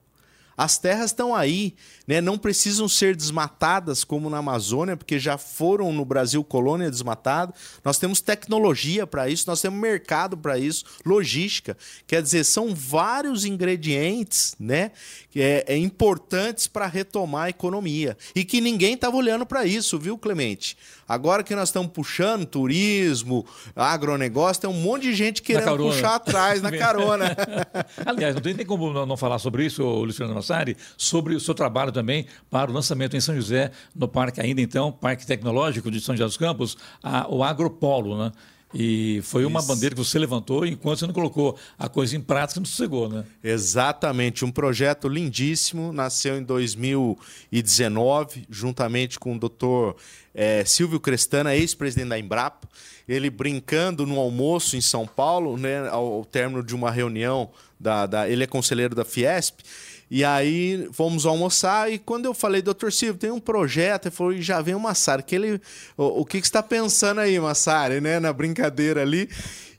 [0.56, 1.74] As terras estão aí,
[2.06, 2.20] né?
[2.20, 7.52] não precisam ser desmatadas como na Amazônia, porque já foram no Brasil colônia desmatada.
[7.84, 11.76] Nós temos tecnologia para isso, nós temos mercado para isso, logística.
[12.06, 14.92] Quer dizer, são vários ingredientes né?
[15.34, 18.16] é, é importantes para retomar a economia.
[18.34, 20.76] E que ninguém estava olhando para isso, viu, Clemente?
[21.08, 26.62] Agora que nós estamos puxando turismo, agronegócio, tem um monte de gente querendo puxar atrás
[26.62, 27.36] na carona.
[28.06, 30.34] Aliás, não tem, como não falar sobre isso, Luciano
[30.96, 34.92] Sobre o seu trabalho também para o lançamento em São José, no parque ainda então,
[34.92, 38.32] Parque Tecnológico de São José dos Campos, a, o Agropolo, né?
[38.74, 39.68] E foi uma Isso.
[39.68, 43.24] bandeira que você levantou enquanto você não colocou a coisa em prática, não sossegou, né?
[43.42, 44.44] Exatamente.
[44.44, 49.94] Um projeto lindíssimo, nasceu em 2019, juntamente com o doutor
[50.34, 52.68] é, Silvio Crestana, ex-presidente da Embrapa.
[53.06, 58.06] Ele brincando no almoço em São Paulo, né, ao, ao término de uma reunião, da,
[58.06, 59.60] da, ele é conselheiro da Fiesp.
[60.10, 64.36] E aí fomos almoçar e quando eu falei, doutor Silvio, tem um projeto, ele falou,
[64.36, 65.22] já vem o Massari.
[65.22, 65.60] Que ele,
[65.96, 68.20] o, o que, que você está pensando aí, Massari, né?
[68.20, 69.28] Na brincadeira ali.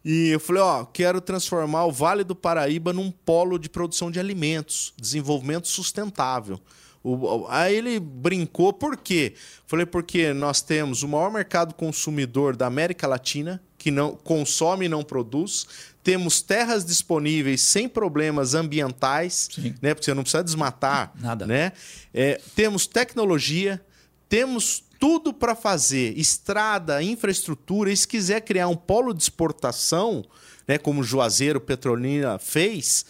[0.03, 4.19] E eu falei, ó, quero transformar o Vale do Paraíba num polo de produção de
[4.19, 6.59] alimentos, desenvolvimento sustentável.
[7.03, 9.33] O, aí ele brincou, por quê?
[9.65, 14.89] Falei, porque nós temos o maior mercado consumidor da América Latina, que não consome e
[14.89, 15.67] não produz.
[16.05, 19.73] Temos terras disponíveis sem problemas ambientais, Sim.
[19.81, 19.95] né?
[19.95, 21.11] Porque você não precisa desmatar.
[21.19, 21.47] Nada.
[21.47, 21.71] Né?
[22.13, 23.83] É, temos tecnologia,
[24.29, 27.91] temos tudo para fazer, estrada, infraestrutura.
[27.91, 30.23] E se quiser criar um polo de exportação,
[30.67, 33.03] né, como Juazeiro Petrolina fez,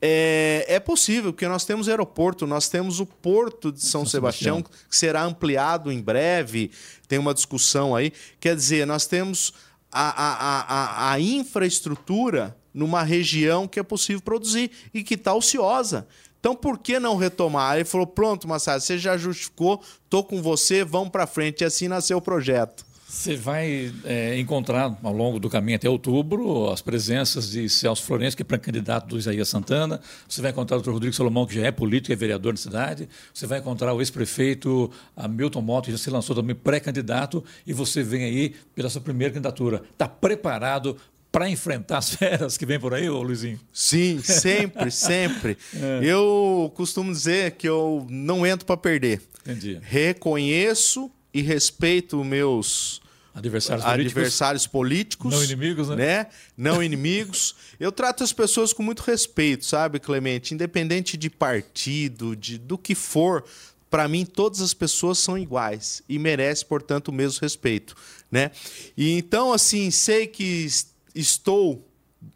[0.00, 4.56] é, é, possível, porque nós temos aeroporto, nós temos o Porto de São, São Sebastião,
[4.56, 6.72] Sebastião, que será ampliado em breve,
[7.06, 8.12] tem uma discussão aí.
[8.40, 9.54] Quer dizer, nós temos
[9.92, 16.06] a, a, a, a infraestrutura numa região que é possível produzir e que está ociosa.
[16.40, 17.76] Então, por que não retomar?
[17.76, 21.60] Ele falou: pronto, Massaro, você já justificou, estou com você, vamos para frente.
[21.60, 22.84] E assim nasceu o projeto.
[23.12, 28.34] Você vai é, encontrar ao longo do caminho até outubro as presenças de Celso Florencio,
[28.38, 30.00] que é pré-candidato do Isaías Santana.
[30.26, 30.92] Você vai encontrar o Dr.
[30.92, 33.06] Rodrigo Salomão, que já é político e é vereador na cidade.
[33.32, 34.90] Você vai encontrar o ex-prefeito
[35.28, 37.44] Milton Mota, que já se lançou também pré-candidato.
[37.66, 39.82] E você vem aí pela sua primeira candidatura.
[39.92, 40.96] Está preparado
[41.30, 43.60] para enfrentar as feras que vem por aí, ô Luizinho?
[43.70, 45.58] Sim, sempre, sempre.
[45.74, 46.00] É.
[46.02, 49.20] Eu costumo dizer que eu não entro para perder.
[49.42, 49.78] Entendi.
[49.82, 53.01] Reconheço e respeito meus
[53.34, 55.96] adversários, adversários políticos, políticos, não inimigos, né?
[55.96, 56.26] né?
[56.56, 57.54] Não inimigos.
[57.80, 60.52] Eu trato as pessoas com muito respeito, sabe, Clemente?
[60.52, 63.44] Independente de partido, de do que for,
[63.90, 67.96] para mim todas as pessoas são iguais e merecem, portanto, o mesmo respeito,
[68.30, 68.50] né?
[68.96, 70.66] E então assim, sei que
[71.14, 71.86] estou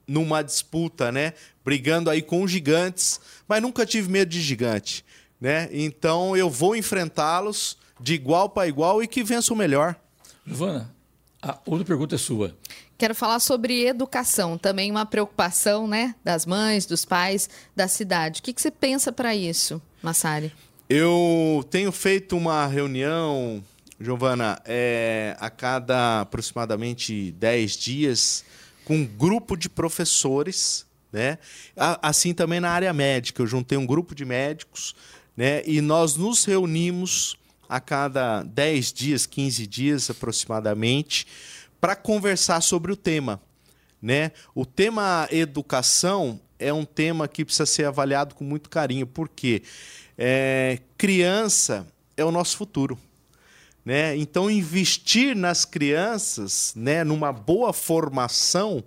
[0.07, 1.33] numa disputa, né,
[1.65, 5.05] brigando aí com gigantes, mas nunca tive medo de gigante,
[5.41, 5.69] né?
[5.73, 9.97] Então eu vou enfrentá-los de igual para igual e que vença o melhor.
[10.47, 10.95] Giovana,
[11.43, 12.57] a outra pergunta é sua.
[12.97, 18.41] Quero falar sobre educação, também uma preocupação né, das mães, dos pais, da cidade.
[18.41, 20.53] O que, que você pensa para isso, Massari?
[20.89, 23.63] Eu tenho feito uma reunião,
[24.01, 28.45] Giovana, é, a cada aproximadamente 10 dias,
[28.85, 31.39] com um grupo de professores, né?
[31.77, 33.43] Assim também na área médica.
[33.43, 34.95] Eu juntei um grupo de médicos,
[35.37, 35.63] né?
[35.67, 37.37] E nós nos reunimos
[37.69, 41.27] a cada 10 dias, 15 dias aproximadamente,
[41.81, 43.41] para conversar sobre o tema.
[44.01, 44.33] Né?
[44.55, 49.63] O tema educação é um tema que precisa ser avaliado com muito carinho, porque
[50.17, 52.99] é, criança é o nosso futuro.
[53.85, 54.17] Né?
[54.17, 58.83] Então, investir nas crianças, né, numa boa formação,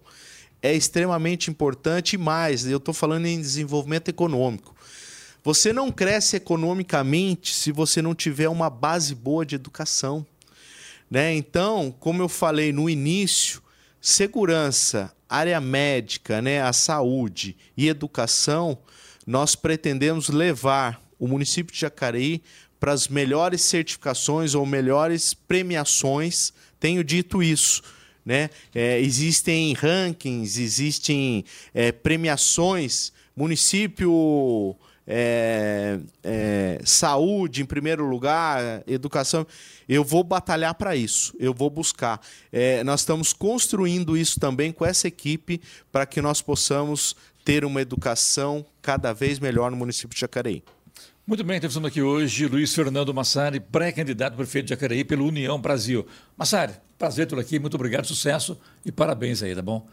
[0.61, 2.65] é extremamente importante e mais.
[2.65, 4.75] Eu estou falando em desenvolvimento econômico.
[5.43, 10.25] Você não cresce economicamente se você não tiver uma base boa de educação.
[11.09, 11.33] Né?
[11.35, 13.61] Então, como eu falei no início,
[14.01, 18.77] segurança, área médica, né, a saúde e educação,
[19.25, 22.41] nós pretendemos levar o município de Jacareí
[22.79, 26.53] para as melhores certificações ou melhores premiações.
[26.79, 27.83] Tenho dito isso.
[28.25, 28.49] Né?
[28.73, 33.11] É, existem rankings, existem é, premiações.
[33.35, 34.75] Município
[35.11, 39.45] é, é, saúde em primeiro lugar, educação.
[39.87, 42.21] Eu vou batalhar para isso, eu vou buscar.
[42.51, 45.59] É, nós estamos construindo isso também com essa equipe
[45.91, 50.63] para que nós possamos ter uma educação cada vez melhor no município de Jacareí.
[51.25, 56.05] Muito bem, temos aqui hoje Luiz Fernando Massari, pré-candidato prefeito de Jacareí pelo União Brasil.
[56.37, 59.87] Massari, prazer tê-lo aqui, muito obrigado, sucesso e parabéns aí, tá bom?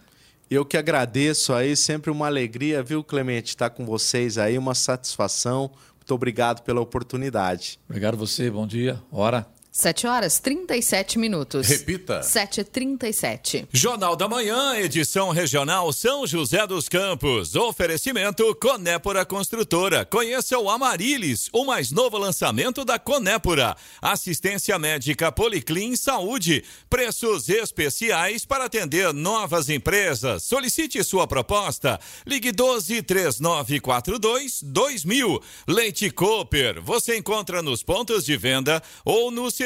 [0.48, 5.72] Eu que agradeço aí, sempre uma alegria, viu, Clemente, estar com vocês aí, uma satisfação.
[5.96, 7.80] Muito obrigado pela oportunidade.
[7.88, 9.02] Obrigado você, bom dia.
[9.10, 9.55] Hora.
[9.76, 11.68] 7 horas 37 minutos.
[11.68, 12.20] Repita.
[12.20, 13.68] 7h37.
[13.70, 17.54] Jornal da Manhã, edição regional São José dos Campos.
[17.54, 20.06] Oferecimento Conépora Construtora.
[20.06, 23.76] Conheça o Amarilis, o mais novo lançamento da Conépora.
[24.00, 26.64] Assistência médica Policlin Saúde.
[26.88, 30.42] Preços especiais para atender novas empresas.
[30.44, 32.00] Solicite sua proposta.
[32.26, 35.42] Ligue 12 3942 2000.
[35.68, 36.80] Leite Cooper.
[36.80, 39.65] Você encontra nos pontos de venda ou no serviço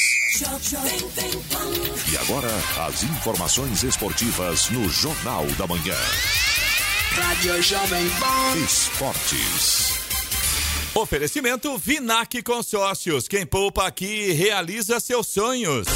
[2.11, 2.49] E agora,
[2.87, 5.97] as informações esportivas no Jornal da Manhã.
[7.11, 8.59] Rádio Jovem Pan.
[8.62, 9.95] Esportes.
[10.95, 13.27] Oferecimento Vinac Consórcios.
[13.27, 15.87] Quem poupa aqui realiza seus sonhos.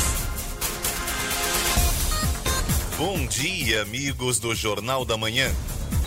[2.96, 5.54] Bom dia, amigos do Jornal da Manhã.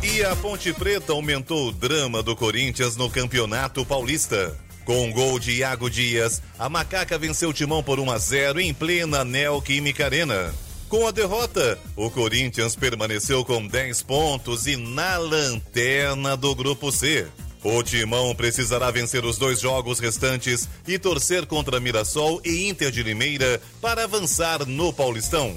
[0.02, 4.58] E a Ponte Preta aumentou o drama do Corinthians no Campeonato Paulista.
[4.86, 8.60] Com um gol de Iago Dias, a Macaca venceu o Timão por 1 a 0
[8.60, 10.52] em plena Neoquímica Arena.
[10.90, 17.28] Com a derrota, o Corinthians permaneceu com 10 pontos e na lanterna do Grupo C.
[17.64, 23.04] O Timão precisará vencer os dois jogos restantes e torcer contra Mirassol e Inter de
[23.04, 25.56] Limeira para avançar no Paulistão.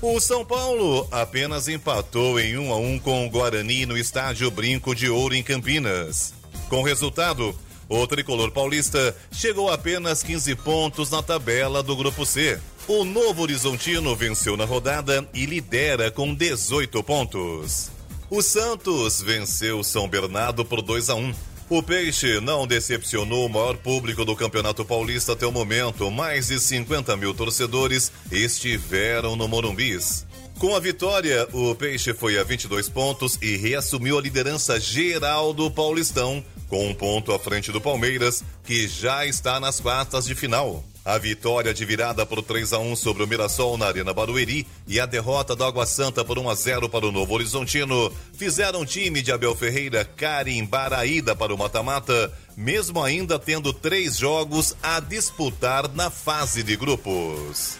[0.00, 4.96] O São Paulo apenas empatou em 1 a 1 com o Guarani no estádio Brinco
[4.96, 6.34] de Ouro em Campinas.
[6.68, 7.56] Com resultado,
[7.88, 12.58] o tricolor paulista chegou a apenas 15 pontos na tabela do Grupo C.
[12.88, 17.90] O Novo Horizontino venceu na rodada e lidera com 18 pontos.
[18.28, 21.32] O Santos venceu São Bernardo por 2 a 1.
[21.70, 26.10] O Peixe não decepcionou o maior público do Campeonato Paulista até o momento.
[26.10, 30.26] Mais de 50 mil torcedores estiveram no Morumbis.
[30.58, 35.70] Com a vitória, o Peixe foi a 22 pontos e reassumiu a liderança geral do
[35.70, 40.84] Paulistão, com um ponto à frente do Palmeiras, que já está nas quartas de final.
[41.04, 45.00] A vitória de virada por 3 a 1 sobre o Mirassol na Arena Barueri e
[45.00, 48.86] a derrota do Água Santa por 1 a 0 para o Novo Horizontino fizeram o
[48.86, 54.76] time de Abel Ferreira carimbar a ida para o mata-mata, mesmo ainda tendo três jogos
[54.80, 57.78] a disputar na fase de grupos.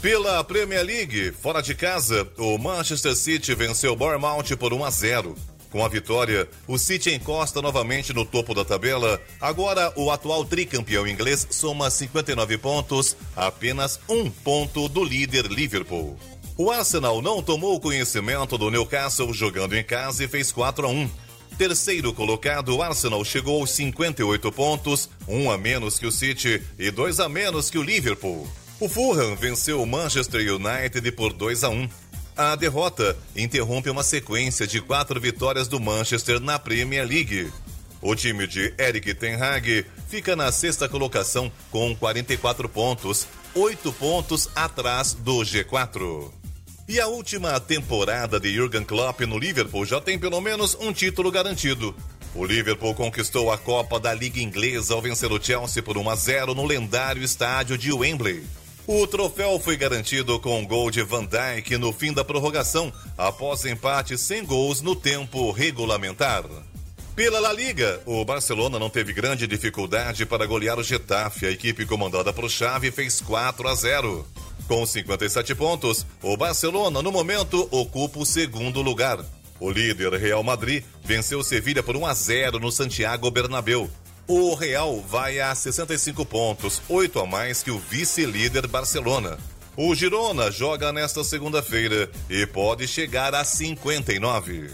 [0.00, 4.90] Pela Premier League, fora de casa, o Manchester City venceu o Bournemouth por 1 a
[4.90, 5.55] 0.
[5.70, 9.20] Com a vitória, o City encosta novamente no topo da tabela.
[9.40, 16.16] Agora, o atual tricampeão inglês soma 59 pontos, apenas um ponto do líder Liverpool.
[16.56, 21.10] O Arsenal não tomou conhecimento do Newcastle jogando em casa e fez 4 a 1.
[21.58, 26.90] Terceiro colocado, o Arsenal chegou aos 58 pontos, um a menos que o City e
[26.90, 28.46] dois a menos que o Liverpool.
[28.78, 31.88] O Fulham venceu o Manchester United por 2 a 1.
[32.36, 37.50] A derrota interrompe uma sequência de quatro vitórias do Manchester na Premier League.
[38.02, 44.50] O time de Eric Ten Hag fica na sexta colocação com 44 pontos, oito pontos
[44.54, 46.30] atrás do G4.
[46.86, 51.30] E a última temporada de Jurgen Klopp no Liverpool já tem pelo menos um título
[51.30, 51.96] garantido.
[52.34, 56.14] O Liverpool conquistou a Copa da Liga Inglesa ao vencer o Chelsea por 1 a
[56.14, 58.44] 0 no lendário estádio de Wembley.
[58.88, 63.64] O troféu foi garantido com um gol de Van Dijk no fim da prorrogação, após
[63.64, 66.44] empate sem gols no tempo regulamentar.
[67.16, 71.46] Pela La Liga, o Barcelona não teve grande dificuldade para golear o Getafe.
[71.46, 74.24] A equipe comandada por Xavi fez 4 a 0.
[74.68, 79.18] Com 57 pontos, o Barcelona, no momento, ocupa o segundo lugar.
[79.58, 83.90] O líder Real Madrid venceu Sevilha por 1 a 0 no Santiago Bernabéu.
[84.28, 89.38] O Real vai a 65 pontos, 8 a mais que o vice-líder Barcelona.
[89.76, 94.70] O Girona joga nesta segunda-feira e pode chegar a 59.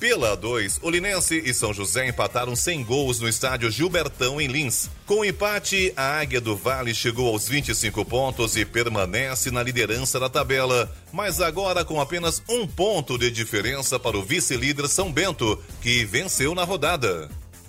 [0.00, 4.88] Pela 2, Olinense e São José empataram sem gols no estádio Gilbertão em Lins.
[5.04, 10.18] Com o empate, a Águia do Vale chegou aos 25 pontos e permanece na liderança
[10.18, 15.62] da tabela, mas agora com apenas um ponto de diferença para o vice-líder São Bento,
[15.82, 17.28] que venceu na rodada.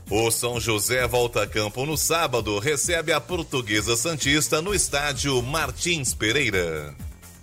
[0.10, 6.14] O São José volta a campo no sábado, recebe a Portuguesa Santista no estádio Martins
[6.14, 6.94] Pereira.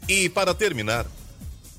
[0.08, 1.04] E para terminar,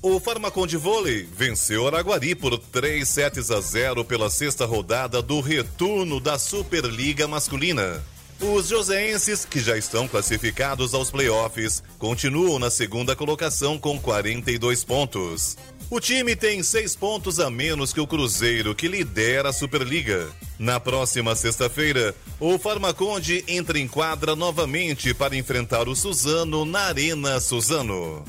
[0.02, 5.40] o Farmacon de Vôlei venceu Araguari por 3 sets a 0 pela sexta rodada do
[5.40, 8.02] retorno da Superliga Masculina.
[8.38, 15.56] Os joseenses, que já estão classificados aos playoffs, continuam na segunda colocação com 42 pontos.
[15.94, 20.28] O time tem seis pontos a menos que o Cruzeiro, que lidera a Superliga.
[20.58, 27.38] Na próxima sexta-feira, o Farmaconde entra em quadra novamente para enfrentar o Suzano na Arena
[27.38, 28.24] Suzano.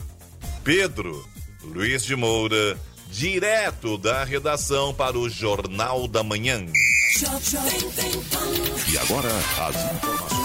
[0.64, 1.28] Pedro
[1.64, 6.68] Luiz de Moura, direto da redação para o Jornal da Manhã.
[8.92, 10.45] E agora, as informações.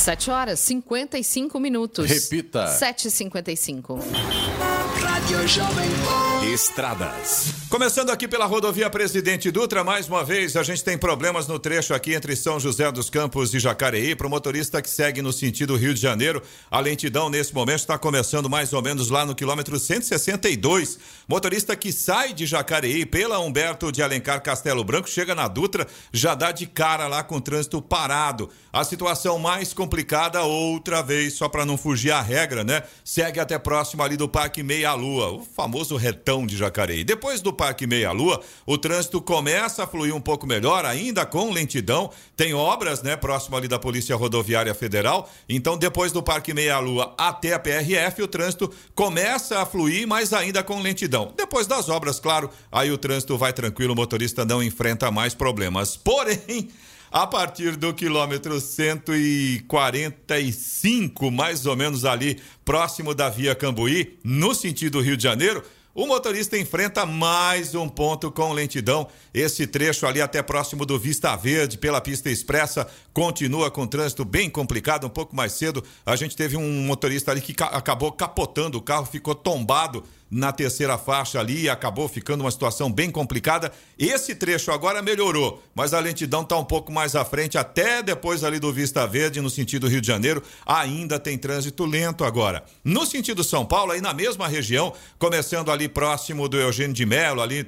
[0.01, 2.09] 7 horas 55 minutos.
[2.09, 2.64] Repita.
[2.66, 4.01] 7h55.
[6.53, 7.61] Estradas.
[7.68, 11.95] Começando aqui pela rodovia Presidente Dutra, mais uma vez a gente tem problemas no trecho
[11.95, 14.16] aqui entre São José dos Campos e Jacareí.
[14.16, 17.97] Para o motorista que segue no sentido Rio de Janeiro, a lentidão nesse momento está
[17.97, 20.99] começando mais ou menos lá no quilômetro 162.
[21.28, 26.35] Motorista que sai de Jacareí pela Humberto de Alencar Castelo Branco, chega na Dutra, já
[26.35, 28.51] dá de cara lá com o trânsito parado.
[28.72, 32.83] A situação mais complicada, outra vez, só para não fugir a regra, né?
[33.05, 37.04] Segue até próximo ali do Parque Meia Lua, o famoso retão de Jacareí.
[37.04, 41.52] Depois do Parque Meia Lua, o trânsito começa a fluir um pouco melhor, ainda com
[41.52, 42.10] lentidão.
[42.36, 45.30] Tem obras, né, próximo ali da Polícia Rodoviária Federal.
[45.48, 50.32] Então, depois do Parque Meia Lua até a PRF, o trânsito começa a fluir, mas
[50.32, 51.32] ainda com lentidão.
[51.36, 55.96] Depois das obras, claro, aí o trânsito vai tranquilo, o motorista não enfrenta mais problemas.
[55.96, 56.68] Porém,
[57.11, 65.00] a partir do quilômetro 145, mais ou menos ali, próximo da Via Cambuí, no sentido
[65.00, 69.08] Rio de Janeiro, o motorista enfrenta mais um ponto com lentidão.
[69.34, 72.86] Esse trecho ali até próximo do Vista Verde, pela pista expressa,
[73.20, 75.06] continua com trânsito bem complicado.
[75.06, 79.04] Um pouco mais cedo, a gente teve um motorista ali que acabou capotando, o carro
[79.04, 83.72] ficou tombado na terceira faixa ali e acabou ficando uma situação bem complicada.
[83.98, 88.44] Esse trecho agora melhorou, mas a lentidão está um pouco mais à frente, até depois
[88.44, 92.62] ali do Vista Verde, no sentido Rio de Janeiro, ainda tem trânsito lento agora.
[92.84, 97.42] No sentido São Paulo, aí na mesma região, começando ali próximo do Eugênio de Melo,
[97.42, 97.64] ali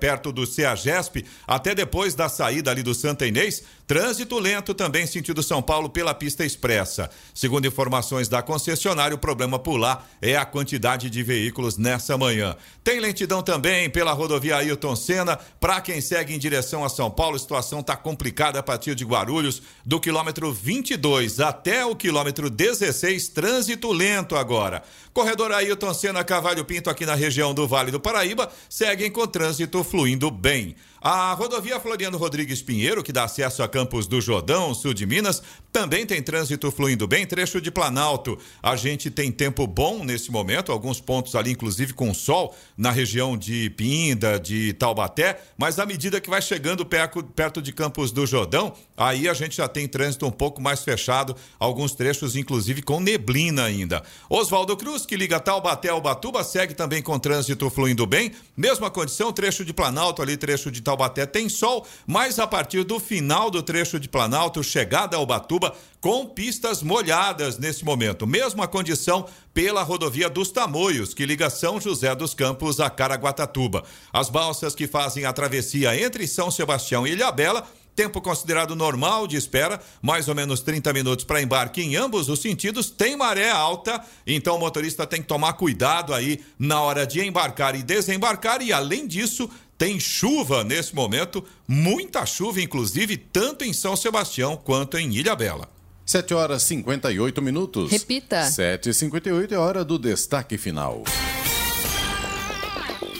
[0.00, 5.42] perto do CEAGESP, até depois da saída ali do Santa Inês, trânsito lento também sentido
[5.42, 7.10] São Paulo pela pista expressa.
[7.34, 12.56] Segundo informações da concessionária, o problema por lá é a quantidade de veículos nessa manhã.
[12.82, 15.38] Tem lentidão também pela rodovia Ailton Senna.
[15.60, 19.04] Para quem segue em direção a São Paulo, a situação está complicada a partir de
[19.04, 24.82] Guarulhos, do quilômetro 22 até o quilômetro 16, trânsito lento agora.
[25.12, 29.82] Corredor Ailton Senna Cavalho Pinto, aqui na região do Vale do Paraíba, seguem com trânsito
[29.82, 30.76] fluindo bem.
[31.08, 35.40] A rodovia Floriano Rodrigues Pinheiro, que dá acesso a Campos do Jordão, sul de Minas,
[35.70, 38.36] também tem trânsito fluindo bem, trecho de Planalto.
[38.60, 43.36] A gente tem tempo bom nesse momento, alguns pontos ali, inclusive com sol, na região
[43.36, 48.74] de Pinda, de Taubaté, mas à medida que vai chegando perto, de Campos do Jordão,
[48.96, 53.62] aí a gente já tem trânsito um pouco mais fechado, alguns trechos, inclusive, com neblina
[53.62, 54.02] ainda.
[54.28, 58.32] Oswaldo Cruz, que liga Taubaté ao Batuba, segue também com trânsito fluindo bem.
[58.56, 62.82] Mesma condição, trecho de Planalto ali, trecho de Taubaté Taubaté tem sol, mas a partir
[62.82, 68.26] do final do trecho de Planalto, chegada ao Batuba, com pistas molhadas nesse momento.
[68.26, 73.84] Mesma condição pela rodovia dos Tamoios, que liga São José dos Campos a Caraguatatuba.
[74.10, 77.66] As balsas que fazem a travessia entre São Sebastião e Ilhabela
[77.96, 82.40] Tempo considerado normal de espera, mais ou menos 30 minutos para embarque em ambos os
[82.40, 82.90] sentidos.
[82.90, 87.74] Tem maré alta, então o motorista tem que tomar cuidado aí na hora de embarcar
[87.74, 88.60] e desembarcar.
[88.60, 89.48] E além disso,
[89.78, 95.68] tem chuva nesse momento, muita chuva, inclusive, tanto em São Sebastião quanto em Ilha Bela.
[96.04, 97.90] 7 horas 58 minutos.
[97.90, 98.42] Repita.
[98.42, 101.02] 7h58 é hora do destaque final.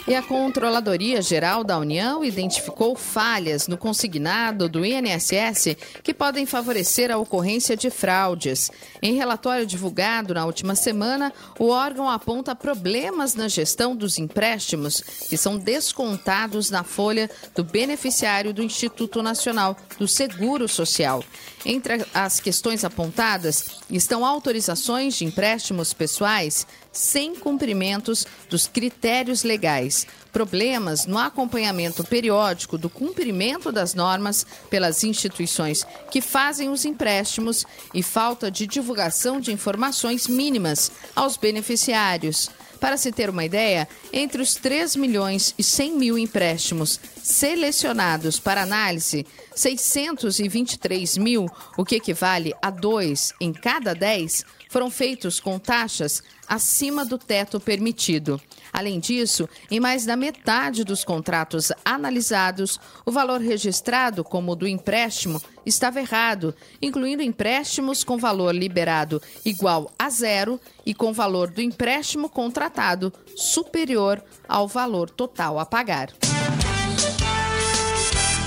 [0.08, 7.10] E a Controladoria Geral da União identificou falhas no consignado do INSS que podem favorecer
[7.10, 8.70] a ocorrência de fraudes.
[9.02, 15.36] Em relatório divulgado na última semana, o órgão aponta problemas na gestão dos empréstimos que
[15.36, 21.24] são descontados na folha do beneficiário do Instituto Nacional do Seguro Social.
[21.64, 26.64] Entre as questões apontadas estão autorizações de empréstimos pessoais
[26.96, 35.86] sem cumprimentos dos critérios legais, problemas no acompanhamento periódico do cumprimento das normas pelas instituições
[36.10, 42.50] que fazem os empréstimos e falta de divulgação de informações mínimas aos beneficiários.
[42.80, 48.62] Para se ter uma ideia, entre os 3 milhões e 100 mil empréstimos selecionados para
[48.62, 56.22] análise, 623 mil, o que equivale a dois em cada 10, foram feitos com taxas
[56.48, 58.40] acima do teto permitido.
[58.72, 65.40] Além disso, em mais da metade dos contratos analisados, o valor registrado como do empréstimo
[65.64, 72.28] estava errado, incluindo empréstimos com valor liberado igual a zero e com valor do empréstimo
[72.28, 76.10] contratado superior ao valor total a pagar.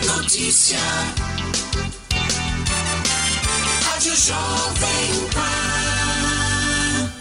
[0.05, 0.77] Notícia.
[3.81, 5.98] Rádio Jovem Pan.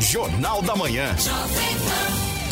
[0.01, 1.15] Jornal da Manhã.
[2.15, 2.44] Bye.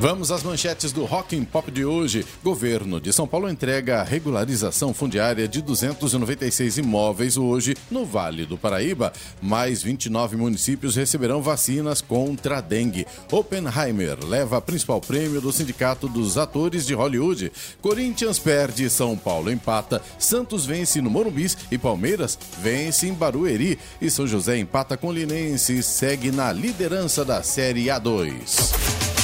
[0.00, 2.24] Vamos às manchetes do Rock and Pop de hoje.
[2.44, 8.56] Governo de São Paulo entrega a regularização fundiária de 296 imóveis hoje no Vale do
[8.56, 9.12] Paraíba.
[9.42, 13.08] Mais 29 municípios receberão vacinas contra a dengue.
[13.32, 17.50] Oppenheimer leva principal prêmio do Sindicato dos Atores de Hollywood.
[17.82, 20.00] Corinthians perde, São Paulo empata.
[20.16, 23.76] Santos vence no Morumbis e Palmeiras vence em Barueri.
[24.00, 29.17] E São José empata com Linense e segue na liderança da Série A2.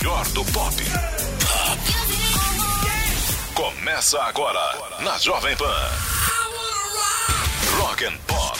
[0.00, 0.74] Melhor do pop.
[3.54, 5.90] Começa agora na Jovem Pan.
[7.78, 8.58] Rock and Pop.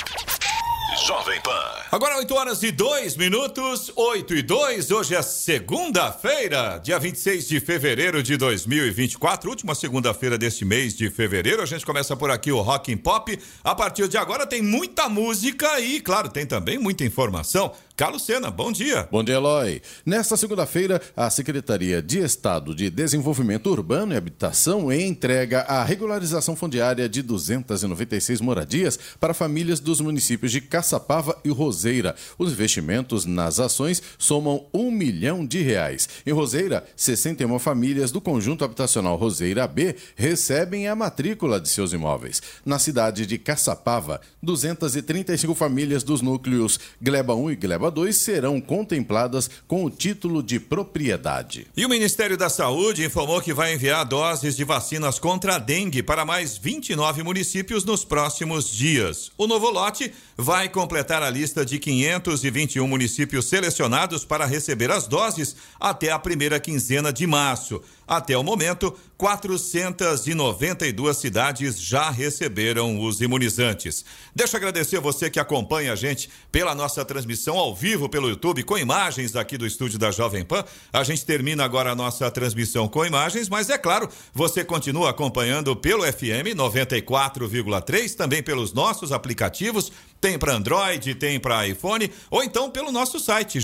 [1.06, 1.80] Jovem Pan.
[1.90, 4.90] Agora 8 horas e 2 minutos, 8 e 2.
[4.90, 11.62] Hoje é segunda-feira, dia 26 de fevereiro de 2024, última segunda-feira deste mês de fevereiro.
[11.62, 13.36] A gente começa por aqui o Rock and Pop.
[13.64, 17.72] A partir de agora tem muita música e, claro, tem também muita informação.
[18.00, 19.06] Carlos Sena, bom dia.
[19.12, 19.82] Bom dia, Eloy.
[20.06, 27.06] Nesta segunda-feira, a Secretaria de Estado de Desenvolvimento Urbano e Habitação entrega a regularização fundiária
[27.10, 32.14] de 296 moradias para famílias dos municípios de Caçapava e Roseira.
[32.38, 36.08] Os investimentos nas ações somam um milhão de reais.
[36.24, 42.40] Em Roseira, 61 famílias do conjunto habitacional Roseira B recebem a matrícula de seus imóveis.
[42.64, 49.50] Na cidade de Caçapava, 235 famílias dos núcleos Gleba 1 e Gleba 2 serão contempladas
[49.66, 51.66] com o título de propriedade.
[51.76, 56.02] E o Ministério da Saúde informou que vai enviar doses de vacinas contra a dengue
[56.02, 59.30] para mais 29 municípios nos próximos dias.
[59.36, 65.56] O novo lote vai completar a lista de 521 municípios selecionados para receber as doses
[65.78, 67.82] até a primeira quinzena de março.
[68.10, 74.04] Até o momento, 492 cidades já receberam os imunizantes.
[74.34, 78.64] Deixa eu agradecer você que acompanha a gente pela nossa transmissão ao vivo pelo YouTube,
[78.64, 80.64] com imagens aqui do estúdio da Jovem Pan.
[80.92, 85.76] A gente termina agora a nossa transmissão com imagens, mas é claro, você continua acompanhando
[85.76, 89.92] pelo FM 94,3, também pelos nossos aplicativos.
[90.20, 93.60] Tem para Android, tem para iPhone, ou então pelo nosso site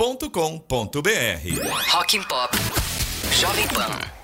[0.00, 1.92] jovempansjc.com.br.
[1.92, 2.56] Rock and Pop.
[3.30, 4.19] Jovem Pan.